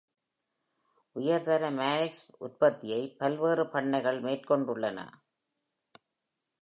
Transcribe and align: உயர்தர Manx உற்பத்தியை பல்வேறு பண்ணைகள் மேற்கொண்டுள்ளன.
உயர்தர 1.15 1.63
Manx 1.71 2.11
உற்பத்தியை 2.37 3.01
பல்வேறு 3.19 3.65
பண்ணைகள் 3.67 4.21
மேற்கொண்டுள்ளன. 4.21 4.99